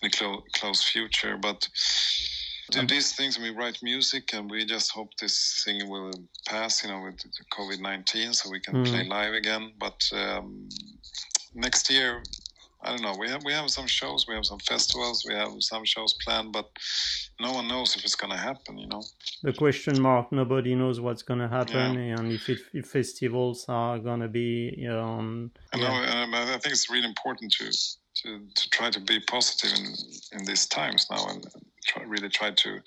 in 0.00 0.04
the 0.04 0.10
clo- 0.10 0.42
close 0.54 0.82
future, 0.82 1.36
but 1.36 1.68
do 2.70 2.86
these 2.86 3.14
things 3.14 3.36
and 3.36 3.44
we 3.44 3.50
write 3.50 3.78
music 3.82 4.32
and 4.34 4.50
we 4.50 4.64
just 4.64 4.90
hope 4.90 5.10
this 5.20 5.62
thing 5.64 5.88
will 5.88 6.12
pass 6.46 6.82
you 6.82 6.90
know 6.90 7.02
with 7.02 7.16
covid-19 7.52 8.34
so 8.34 8.50
we 8.50 8.60
can 8.60 8.74
mm. 8.74 8.86
play 8.86 9.06
live 9.06 9.34
again 9.34 9.72
but 9.78 10.00
um, 10.12 10.68
next 11.54 11.90
year 11.90 12.22
i 12.82 12.90
don't 12.90 13.02
know 13.02 13.14
we 13.18 13.28
have 13.28 13.42
we 13.44 13.52
have 13.52 13.70
some 13.70 13.86
shows 13.86 14.26
we 14.28 14.34
have 14.34 14.44
some 14.44 14.58
festivals 14.58 15.24
we 15.28 15.34
have 15.34 15.50
some 15.60 15.84
shows 15.84 16.14
planned 16.24 16.52
but 16.52 16.68
no 17.40 17.52
one 17.52 17.68
knows 17.68 17.94
if 17.96 18.04
it's 18.04 18.16
going 18.16 18.32
to 18.32 18.38
happen 18.38 18.76
you 18.78 18.88
know 18.88 19.02
the 19.42 19.52
question 19.52 20.00
mark 20.00 20.30
nobody 20.32 20.74
knows 20.74 21.00
what's 21.00 21.22
going 21.22 21.40
to 21.40 21.48
happen 21.48 21.94
yeah. 21.94 22.16
and 22.18 22.32
if, 22.32 22.48
it, 22.48 22.58
if 22.72 22.86
festivals 22.86 23.64
are 23.68 23.98
going 23.98 24.20
to 24.20 24.28
be 24.28 24.86
um, 24.90 25.50
I, 25.72 25.78
know, 25.78 25.86
um, 25.86 26.34
I 26.34 26.44
think 26.58 26.72
it's 26.72 26.90
really 26.90 27.06
important 27.06 27.52
to 27.52 27.70
to, 28.22 28.40
to 28.54 28.70
try 28.70 28.90
to 28.90 29.00
be 29.00 29.20
positive 29.20 29.78
in 29.78 29.94
in 30.38 30.44
these 30.46 30.66
times 30.66 31.06
now 31.10 31.26
and 31.28 31.46
try, 31.86 32.02
really 32.04 32.28
try 32.28 32.50
to 32.50 32.80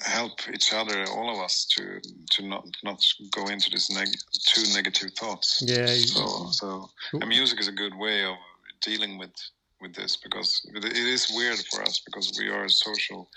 help 0.00 0.32
each 0.52 0.74
other, 0.74 1.04
all 1.08 1.30
of 1.32 1.38
us, 1.38 1.64
to 1.76 2.00
to 2.32 2.46
not 2.46 2.66
not 2.84 3.02
go 3.30 3.46
into 3.46 3.70
this 3.70 3.90
neg- 3.90 4.20
too 4.46 4.64
negative 4.74 5.12
thoughts. 5.12 5.62
Yeah. 5.66 5.86
So 5.86 6.48
so 6.50 6.90
and 7.12 7.28
music 7.28 7.60
is 7.60 7.68
a 7.68 7.72
good 7.72 7.96
way 7.96 8.24
of 8.24 8.36
dealing 8.82 9.18
with 9.18 9.34
with 9.80 9.94
this 9.94 10.16
because 10.16 10.66
it 10.74 10.84
is 10.84 11.30
weird 11.34 11.58
for 11.70 11.82
us 11.82 12.00
because 12.04 12.32
we 12.38 12.48
are 12.48 12.68
social 12.68 13.28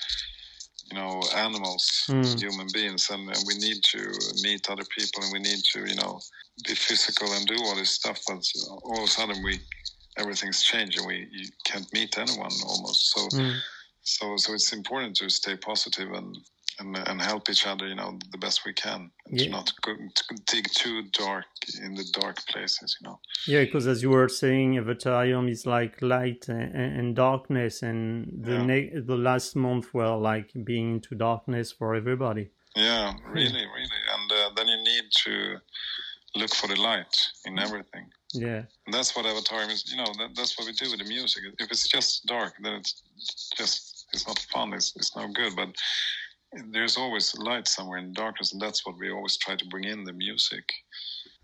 you 0.92 0.98
know 0.98 1.22
animals 1.36 2.06
mm. 2.10 2.42
human 2.42 2.68
beings 2.74 3.10
and, 3.10 3.28
and, 3.28 3.44
we 3.46 3.56
need 3.56 3.84
to 3.84 4.00
meet 4.44 4.70
other 4.70 4.86
people 4.98 5.24
and 5.24 5.34
we 5.34 5.40
need 5.40 5.60
to 5.64 5.86
you 5.86 5.96
know 5.96 6.20
be 6.66 6.74
physical 6.74 7.32
and 7.34 7.46
do 7.48 7.56
all 7.66 7.76
this 7.76 7.92
stuff 7.92 8.20
but 8.28 8.44
all 8.84 8.98
of 8.98 9.04
a 9.04 9.08
sudden 9.08 9.44
we 9.44 9.60
everything's 10.18 10.64
changed 10.64 10.98
and 10.98 11.08
we 11.08 11.28
you 11.32 11.48
can't 11.66 11.92
meet 11.94 12.18
anyone 12.18 12.52
almost 12.68 13.12
so 13.14 13.22
mm. 13.38 13.56
So 14.10 14.38
so 14.38 14.54
it's 14.54 14.74
important 14.74 15.16
to 15.18 15.30
stay 15.30 15.56
positive 15.56 16.12
and 16.12 16.38
and, 16.80 16.98
and 17.08 17.22
help 17.22 17.50
each 17.50 17.68
other, 17.68 17.88
you 17.88 17.96
know, 17.96 18.18
the 18.32 18.38
best 18.38 18.66
we 18.66 18.74
can, 18.74 19.12
and 19.26 19.40
yeah. 19.40 19.46
to 19.46 19.50
not 19.50 19.72
go, 19.82 19.94
to 19.94 20.24
dig 20.48 20.66
too 20.72 21.04
dark 21.12 21.46
in 21.84 21.94
the 21.94 22.06
dark 22.14 22.38
places, 22.48 22.98
you 23.00 23.08
know. 23.08 23.20
Yeah, 23.48 23.66
because 23.66 23.86
as 23.88 24.02
you 24.02 24.10
were 24.10 24.30
saying, 24.30 24.76
Avatarium 24.76 25.50
is 25.50 25.66
like 25.66 26.02
light 26.02 26.48
and, 26.48 26.76
and 26.76 27.16
darkness, 27.16 27.82
and 27.82 28.32
the 28.46 28.54
yeah. 28.54 28.66
ne- 28.66 29.00
the 29.00 29.18
last 29.18 29.56
month 29.56 29.94
were 29.94 30.16
like 30.16 30.52
being 30.64 30.96
into 30.96 31.16
darkness 31.16 31.72
for 31.72 31.96
everybody. 31.96 32.50
Yeah, 32.76 33.14
really, 33.28 33.66
really, 33.78 34.02
and 34.16 34.32
uh, 34.32 34.50
then 34.56 34.68
you 34.68 34.84
need 34.84 35.04
to 35.26 35.56
look 36.36 36.54
for 36.54 36.68
the 36.68 36.80
light 36.80 37.16
in 37.46 37.60
everything. 37.60 38.06
Yeah, 38.34 38.64
and 38.86 38.94
that's 38.94 39.16
what 39.16 39.26
Avatarium 39.26 39.72
is. 39.72 39.92
You 39.92 39.98
know, 39.98 40.12
that, 40.20 40.30
that's 40.36 40.58
what 40.58 40.68
we 40.68 40.74
do 40.74 40.92
with 40.92 41.00
the 41.00 41.10
music. 41.10 41.44
If 41.60 41.72
it's 41.72 41.88
just 41.88 42.26
dark, 42.26 42.54
then 42.62 42.74
it's 42.74 43.02
just 43.58 43.99
it's 44.14 44.28
not 44.28 44.40
fun. 44.52 44.74
It's 44.74 44.96
it's 44.96 45.16
no 45.16 45.28
good. 45.28 45.56
But 45.56 45.70
there's 46.72 46.98
always 46.98 47.36
light 47.38 47.68
somewhere 47.68 48.00
in 48.00 48.14
darkness, 48.14 48.54
and 48.54 48.62
that's 48.62 48.86
what 48.86 48.98
we 48.98 49.12
always 49.12 49.38
try 49.38 49.56
to 49.56 49.66
bring 49.68 49.84
in 49.84 50.04
the 50.04 50.14
music 50.14 50.66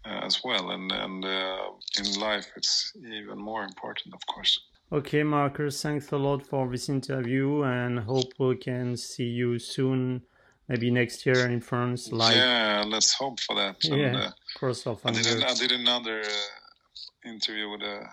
uh, 0.06 0.22
as 0.24 0.44
well. 0.44 0.72
And 0.72 0.92
and 0.92 1.26
uh, 1.26 1.70
in 2.00 2.20
life, 2.20 2.48
it's 2.56 2.92
even 2.98 3.38
more 3.38 3.64
important, 3.64 4.14
of 4.14 4.26
course. 4.28 4.60
Okay, 4.92 5.24
Marcus, 5.24 5.82
thanks 5.82 6.12
a 6.12 6.18
lot 6.18 6.46
for 6.46 6.70
this 6.70 6.90
interview, 6.90 7.64
and 7.64 8.00
hope 8.00 8.34
we 8.40 8.56
can 8.56 8.96
see 8.96 9.26
you 9.26 9.60
soon. 9.60 10.22
Maybe 10.68 10.90
next 10.90 11.26
year 11.28 11.48
in 11.48 11.62
France, 11.62 12.12
live. 12.12 12.36
Yeah, 12.36 12.84
let's 12.88 13.14
hope 13.14 13.40
for 13.40 13.56
that. 13.56 13.84
And, 13.84 14.02
yeah, 14.02 14.18
uh, 14.18 14.32
cross 14.56 14.88
off. 14.88 15.06
I 15.06 15.12
did, 15.12 15.44
I 15.44 15.54
did 15.54 15.72
another 15.72 16.22
uh, 16.22 17.30
interview 17.30 17.70
with 17.70 17.82
a 17.82 18.10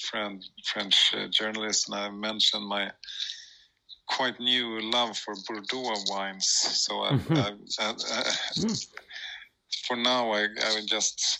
friend, 0.00 0.44
French 0.64 1.14
uh, 1.14 1.28
journalist, 1.28 1.88
and 1.88 1.96
I 1.98 2.10
mentioned 2.10 2.66
my 2.66 2.90
quite 4.08 4.40
new 4.40 4.80
love 4.80 5.16
for 5.16 5.34
Bordeaux 5.46 5.94
wines. 6.08 6.48
So 6.48 7.02
I, 7.02 7.18
I, 7.30 7.52
I, 7.78 7.94
for 9.86 9.96
now, 9.96 10.32
I, 10.32 10.46
I 10.64 10.74
would 10.74 10.86
just 10.86 11.38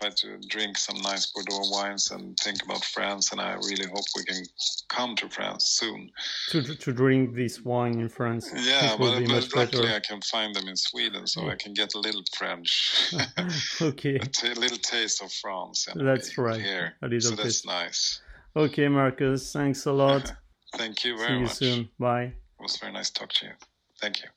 try 0.00 0.10
to 0.10 0.38
drink 0.48 0.76
some 0.76 1.00
nice 1.02 1.26
Bordeaux 1.26 1.68
wines 1.70 2.10
and 2.10 2.36
think 2.38 2.62
about 2.64 2.84
France. 2.84 3.32
And 3.32 3.40
I 3.40 3.54
really 3.54 3.86
hope 3.86 4.04
we 4.16 4.24
can 4.24 4.44
come 4.88 5.16
to 5.16 5.28
France 5.28 5.64
soon. 5.64 6.10
To, 6.50 6.62
to 6.62 6.92
drink 6.92 7.34
this 7.34 7.64
wine 7.64 8.00
in 8.00 8.08
France. 8.08 8.50
Yeah, 8.54 8.96
but, 8.98 9.26
but 9.26 9.56
luckily 9.56 9.94
I 9.94 10.00
can 10.00 10.20
find 10.22 10.54
them 10.54 10.68
in 10.68 10.76
Sweden, 10.76 11.26
so 11.26 11.42
yeah. 11.42 11.52
I 11.52 11.56
can 11.56 11.74
get 11.74 11.94
a 11.94 11.98
little 11.98 12.22
French. 12.36 13.14
okay. 13.80 14.16
a 14.22 14.26
t- 14.26 14.54
little 14.54 14.78
taste 14.78 15.22
of 15.22 15.32
France. 15.32 15.88
That's 15.94 16.38
right. 16.38 16.60
Here. 16.60 16.94
A 17.02 17.08
little 17.08 17.30
so 17.30 17.36
bit. 17.36 17.44
that's 17.44 17.66
nice. 17.66 18.20
Okay, 18.56 18.88
Marcus. 18.88 19.52
Thanks 19.52 19.86
a 19.86 19.92
lot. 19.92 20.32
Thank 20.76 21.04
you 21.04 21.16
very 21.16 21.40
much. 21.40 21.52
See 21.54 21.64
you 21.66 21.70
much. 21.70 21.78
soon. 21.78 21.88
Bye. 21.98 22.22
It 22.24 22.62
was 22.62 22.76
very 22.76 22.92
nice 22.92 23.10
to 23.10 23.20
talk 23.20 23.32
to 23.34 23.46
you. 23.46 23.52
Thank 24.00 24.22
you. 24.22 24.28